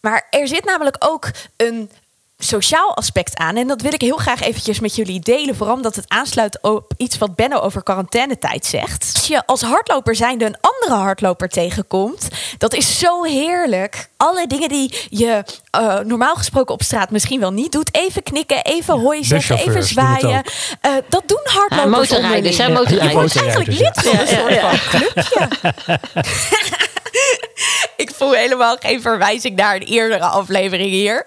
[0.00, 1.90] maar er zit namelijk ook een
[2.38, 3.56] sociaal aspect aan.
[3.56, 5.56] En dat wil ik heel graag eventjes met jullie delen.
[5.56, 9.10] Vooral omdat het aansluit op iets wat Benno over quarantainetijd zegt.
[9.14, 12.28] Als je als hardloper zijnde een andere hardloper tegenkomt...
[12.58, 14.08] dat is zo heerlijk.
[14.16, 17.94] Alle dingen die je eh, normaal gesproken op straat misschien wel niet doet.
[17.94, 20.42] Even knikken, even hooi zeggen, even zwaaien.
[20.80, 23.02] Eh, dat doen hardlopers Ja, motorrijders, hè, onderling.
[23.02, 23.32] motorrijders.
[23.32, 24.36] Je wordt eigenlijk lid van een ja.
[24.36, 25.98] soort Ja, ja, van clubje.
[27.96, 31.26] Ik voel helemaal geen verwijzing naar een eerdere aflevering hier.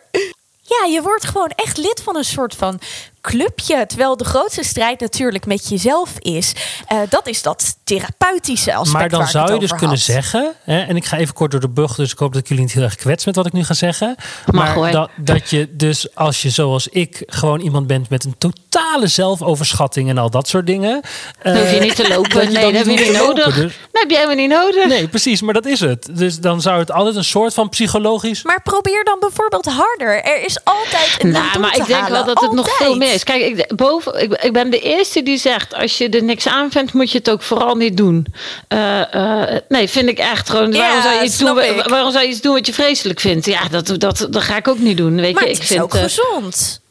[0.70, 2.80] Ja, je wordt gewoon echt lid van een soort van
[3.22, 3.86] clubje.
[3.88, 6.54] Terwijl de grootste strijd natuurlijk met jezelf is.
[6.88, 8.94] Eh, dat is dat therapeutische aspect.
[8.94, 11.52] Maar dan waar ik zou je dus kunnen zeggen, hè, en ik ga even kort
[11.52, 13.46] door de bocht, dus ik hoop dat ik jullie niet heel erg kwets met wat
[13.46, 14.16] ik nu ga zeggen.
[14.52, 19.08] Maar dat, dat je dus als je zoals ik gewoon iemand bent met een totale
[19.08, 21.02] zelfoverschatting en al dat soort dingen.
[21.44, 22.30] Dan hoef je niet te lopen.
[22.40, 23.46] dat nee, dan dat heb je niet nodig.
[23.46, 24.86] lopen, dus- Dat heb je helemaal niet nodig.
[24.88, 26.10] Nee, precies, maar dat is het.
[26.12, 28.44] Dus dan zou het altijd een soort van psychologisch.
[28.44, 30.24] Maar probeer dan bijvoorbeeld harder.
[30.24, 33.09] Er is altijd een Nou, maar te ik denk wel dat het nog veel meer
[33.14, 33.24] is.
[33.24, 36.72] Kijk, ik, boven, ik, ik ben de eerste die zegt: als je er niks aan
[36.72, 38.26] vindt, moet je het ook vooral niet doen.
[38.68, 40.72] Eh, eh, nee, vind ik echt gewoon.
[40.72, 41.84] Ja, waarom, zou je iets doen, ik.
[41.88, 43.46] waarom zou je iets doen wat je vreselijk vindt?
[43.46, 45.16] Ja, dat, dat, dat ga ik ook niet doen.
[45.22, 45.82] Weet Maar je, het ik is vind.
[45.82, 46.82] ook eh, gezond.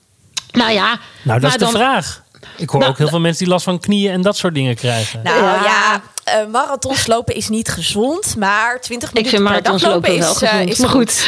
[0.53, 2.23] nou ja, Nou, dat maar is de dan- vraag.
[2.57, 4.75] Ik hoor Nou, ook heel veel mensen die last van knieën en dat soort dingen
[4.77, 5.21] krijgen.
[5.23, 6.03] Nou Ja.
[6.33, 10.11] Eh, marathons lopen is niet gezond, maar 20 Ik minuten vind per dag marathons lopen
[10.11, 10.71] lopen wel is, eh, gezond.
[10.71, 11.27] is maar goed.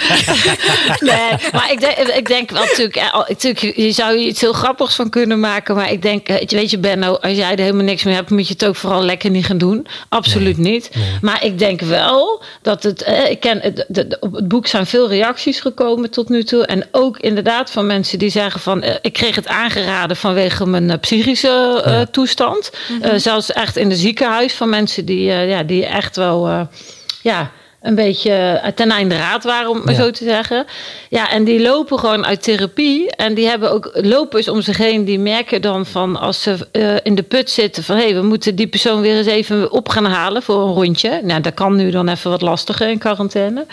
[1.10, 4.52] nee, maar ik denk, ik denk wel natuurlijk, eh, natuurlijk, je zou hier iets heel
[4.52, 5.74] grappigs van kunnen maken.
[5.74, 8.52] Maar ik denk, weet je, Benno, als jij er helemaal niks mee hebt, moet je
[8.52, 9.86] het ook vooral lekker niet gaan doen.
[10.08, 10.90] Absoluut niet.
[11.20, 14.66] Maar ik denk wel dat het, eh, ik ken, het, de- de- op het boek
[14.66, 16.66] zijn veel reacties gekomen tot nu toe.
[16.66, 21.00] En ook inderdaad van mensen die zeggen van, eh, ik kreeg het aangeraden vanwege mijn
[21.00, 22.70] psychische eh, toestand.
[23.02, 24.20] Eh, zelfs echt in het ziekenhuis
[24.56, 26.60] van mensen die, eh, ja, die echt wel, eh,
[27.22, 30.00] ja een beetje eh, ten einde raad waren, om maar Ja.
[30.02, 30.64] zo te zeggen.
[31.08, 33.10] Ja, en die lopen gewoon uit therapie.
[33.10, 35.04] En die hebben ook lopers om zich heen.
[35.04, 36.56] Die merken dan van als ze
[37.02, 37.82] in de put zitten...
[37.82, 40.74] van hé, hey, we moeten die persoon weer eens even op gaan halen voor een
[40.74, 41.20] rondje.
[41.22, 43.66] Nou, dat kan nu dan even wat lastiger in quarantaine.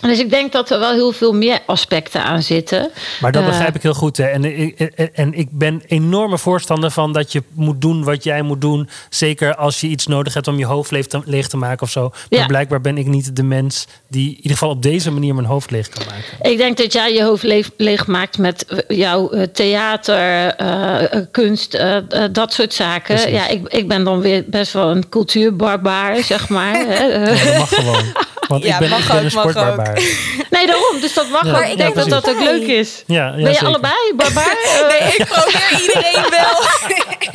[0.00, 2.90] Dus ik denk dat er wel heel veel meer aspecten aan zitten.
[3.20, 4.16] Maar dat Eh, begrijp ik heel goed.
[4.16, 4.24] Hè.
[4.24, 8.42] En, ik- en, en ik ben enorme voorstander van dat je moet doen wat jij
[8.42, 8.88] moet doen.
[9.10, 11.90] Zeker als je iets nodig hebt om je hoofd leeg te, leeg te maken of
[11.90, 12.08] zo.
[12.08, 12.46] Maar Ja.
[12.46, 15.70] blijkbaar ben ik niet de mens die in ieder geval op deze manier mijn hoofd
[15.70, 16.50] leeg kan maken.
[16.50, 20.16] Ik denk dat jij je hoofd leeg, leeg maakt met eh, jouw eh, theater,
[20.48, 23.14] eh, eh, kunst, eh, eh, dat soort zaken.
[23.14, 23.32] Precies.
[23.32, 26.74] Ja, ik, ik ben dan weer best wel een cultuurbarbaar, zeg maar.
[26.90, 28.04] Eh, Ja, dat mag gewoon.
[28.50, 29.92] Want Ja, ik ben, mag ik ben ook, een sportbarbaar.
[30.54, 31.00] Nee, daarom.
[31.00, 31.64] Dus dat mag Ja, ook.
[31.64, 33.02] Ik denk dat dat ook leuk is.
[33.06, 33.66] Ja, ja, ben je zeker.
[33.66, 34.56] allebei barbaar?
[34.74, 36.56] Eh, Nee, ik probeer iedereen wel.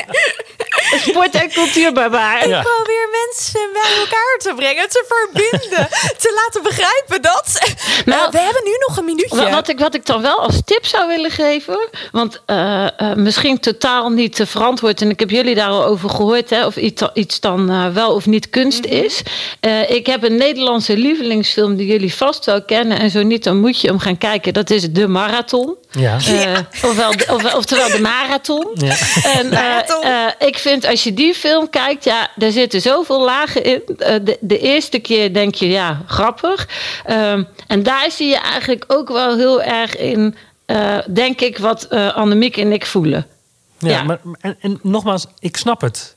[1.09, 2.47] sport- en cultuurbarbaar.
[2.47, 2.57] Ja.
[2.59, 5.87] Ik probeer mensen bij elkaar te brengen, te verbinden,
[6.23, 7.73] te laten begrijpen dat.
[8.05, 9.35] Nou, Nou, we hebben nu nog een minuutje.
[9.37, 13.15] Wat, wat ik, wat ik dan wel als tip zou willen geven, want eh, eh,
[13.15, 16.75] misschien totaal niet te verantwoord, en ik heb jullie daar al over gehoord, hè, of
[16.75, 19.21] iets, iets dan eh, wel of niet kunst is.
[19.59, 23.59] Eh, ik heb een Nederlandse lievelingsfilm die jullie vast wel kennen, en zo niet, dan
[23.59, 24.53] moet je hem gaan kijken.
[24.53, 25.75] Dat is De Marathon.
[25.91, 26.17] Ja.
[26.27, 26.57] Eh,
[26.89, 28.67] ofwel, ofwel, oftewel de marathon.
[28.73, 28.95] Ja.
[29.23, 30.01] En, eh, Marathon.
[30.03, 33.81] eh, ik vind als je die film kijkt, ja, er zitten zoveel lagen in.
[33.97, 36.67] Eh, de, de eerste keer denk je, ja, grappig.
[37.05, 40.35] Ehm, en daar zie je eigenlijk ook wel heel erg in,
[40.65, 43.27] eh, denk ik, wat eh Annemiek en ik voelen.
[43.79, 44.03] Ja, Ja.
[44.03, 46.14] Maar, en, en nogmaals, ik snap het.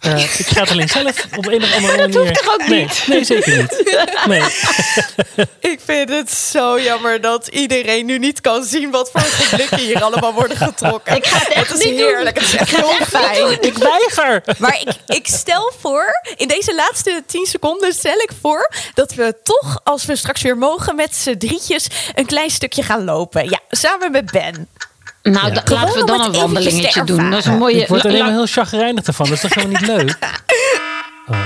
[0.00, 2.18] Eh, ik ga het alleen zelf op een of andere manier...
[2.18, 3.04] hoeft toch ook nee, niet?
[3.06, 3.96] Nee, zeker niet.
[4.26, 4.42] Nee.
[5.72, 10.02] Ik vind het zo jammer dat iedereen nu niet kan zien wat voor blikken hier
[10.02, 11.16] allemaal worden getrokken.
[11.16, 12.26] Ik ga het echt is niet doen.
[12.26, 13.62] Het is echt heel fijn.
[13.62, 14.42] Ik weiger.
[14.58, 19.36] Maar ik, ik stel voor, in deze laatste 10 seconden stel ik voor dat we
[19.42, 23.44] toch, als we straks weer mogen, met z'n drietjes een klein stukje gaan lopen.
[23.50, 24.68] Ja, samen met Ben.
[25.22, 25.54] Nou, Ja.
[25.54, 27.30] da- Gewoon laten we dan een wandelingetje doen.
[27.30, 27.80] Dat is een mooie...
[27.82, 29.26] Ik word la- maar heel chagrijnig ervan.
[29.26, 30.18] Dat is toch helemaal niet leuk?
[31.28, 31.36] Oh.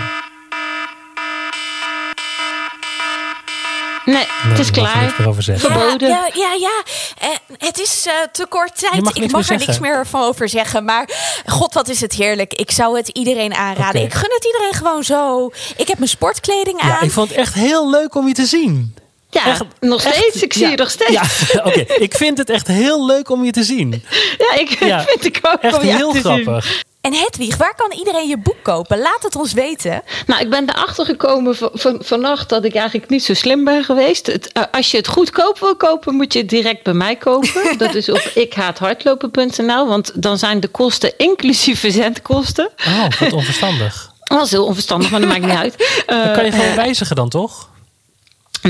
[4.04, 5.14] Nee, Nee, het is je niks klaar.
[5.18, 5.70] meer over zeggen.
[5.72, 6.08] Verboden.
[6.08, 6.54] Ja, ja, ja.
[6.58, 6.82] ja.
[7.18, 9.02] Eh, het is eh, te kort Je tijd.
[9.02, 10.84] mag ik niks mag meer er niks meer van over zeggen.
[10.84, 11.08] Maar
[11.46, 12.52] god, wat is het heerlijk.
[12.54, 14.02] Ik zou het iedereen aanraden.
[14.02, 15.50] Ik gun het iedereen gewoon zo.
[15.76, 16.88] Ik heb mijn sportkleding aan.
[16.88, 18.94] Ja, ik vond het echt heel leuk om je te zien.
[19.34, 20.42] Ja, Echt- nog echt- steeds.
[20.42, 20.70] Ik zie ja.
[20.70, 21.12] je nog steeds.
[21.52, 21.80] Ja, oké.
[21.98, 24.04] Ik vind het echt heel leuk om je te zien.
[24.38, 25.00] Ja, ik Ja.
[25.08, 26.42] vind ik ook Echt om heel te zien.
[26.42, 26.82] grappig.
[27.00, 28.98] En Hedwig, waar kan iedereen je boek kopen?
[28.98, 30.02] Laat het ons weten.
[30.26, 33.84] Nou, ik ben erachter gekomen van, van, vannacht dat ik eigenlijk niet zo slim ben
[33.84, 34.26] geweest.
[34.26, 37.74] Het, eh, als je het goedkoop wil kopen, moet je het direct bij mij kopen.
[37.78, 42.70] Dat is op ikhaathardlopen.nl, want dan zijn de kosten inclusief verzendkosten.
[42.86, 44.12] Oh, wat onverstandig.
[44.24, 46.02] Dat is heel onverstandig, maar dat maakt niet uit.
[46.06, 47.68] Dan kan je Eh, gewoon wijzigen dan, toch?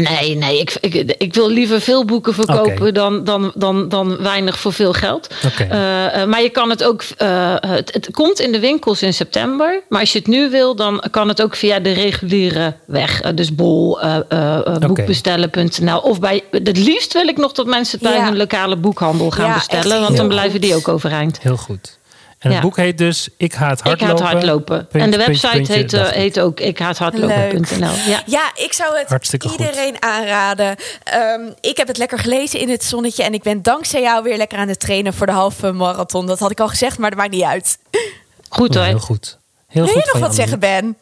[0.03, 4.59] Nee, nee, ik, ik, ik wil liever veel boeken verkopen dan, dan, dan, dan weinig
[4.59, 5.29] voor veel geld.
[5.59, 7.03] Eh, eh, maar je kan het ook.
[7.17, 9.83] eh, het, het komt in de winkels in september.
[9.89, 13.21] Maar als je het nu wil, dan kan het ook via de reguliere weg.
[13.21, 13.99] Dus bol,
[14.81, 15.99] boekbestellen.nl.
[15.99, 16.43] Of bij.
[16.51, 18.25] Het liefst wil ik nog dat mensen het bij Ja.
[18.25, 20.01] hun lokale boekhandel gaan Ja, bestellen.
[20.01, 20.63] Want dan blijven goed.
[20.63, 21.39] die ook overeind.
[21.43, 21.99] Heel goed.
[22.45, 24.23] En het boek heet dus Ik haat Ik hardlopen.
[24.25, 24.87] haat hardlopen.
[24.87, 26.15] Punt, en de puntje, website puntje, heet, eh, ik.
[26.15, 27.91] heet ook ikhaathardlopen.nl.
[28.07, 28.23] Ja.
[28.27, 29.59] Ja, ik zou het Hartstikke goed.
[29.61, 30.77] iedereen aanraden.
[31.05, 33.23] Ehm, ik heb het lekker gelezen in het zonnetje.
[33.23, 36.27] En ik ben dankzij jou weer lekker aan het trainen voor de halve marathon.
[36.27, 37.79] Dat had ik al gezegd, maar dat maakt niet uit.
[38.49, 38.85] Goed Oh, hoor.
[38.85, 39.39] heel goed.
[39.69, 40.97] Heel Wil goed je nog wat zeggen, Ben?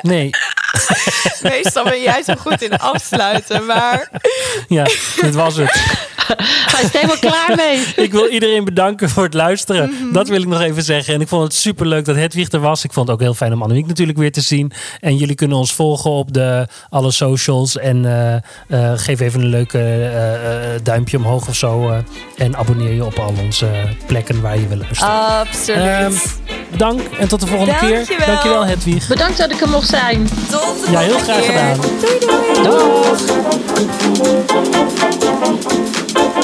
[0.00, 0.30] Nee,
[1.42, 4.10] Meestal ben jij zo goed in afsluiten, maar...
[4.68, 4.84] Ja,
[5.20, 5.80] dit was het.
[6.72, 7.84] Hij is er helemaal klaar mee.
[8.06, 9.92] Ik wil iedereen bedanken voor het luisteren.
[10.12, 11.14] Dat wil ik nog even zeggen.
[11.14, 12.84] En ik vond het super leuk dat Hedwig er was.
[12.84, 14.72] Ik vond het ook heel fijn om Annemiek natuurlijk weer te zien.
[15.00, 17.78] En jullie kunnen ons volgen op de, alle socials.
[17.78, 18.34] En eh,
[18.92, 20.34] eh, geef even een leuke eh,
[20.74, 21.88] eh, duimpje omhoog of zo.
[21.90, 21.96] eh,
[22.36, 23.66] en abonneer je op al onze
[24.06, 25.12] plekken waar je wil luisteren.
[25.38, 25.78] Absoluut.
[25.78, 26.12] Ehm,
[26.76, 27.94] dank en tot de volgende keer.
[27.96, 28.26] Dankjewel.
[28.26, 29.08] Dankjewel Hedwig.
[29.08, 30.28] Bedankt dat ik er mocht zijn.
[30.50, 31.44] Tot de Ja, heel graag keer.
[31.44, 31.80] gedaan.
[32.00, 33.10] Doei doei.
[36.14, 36.42] Thank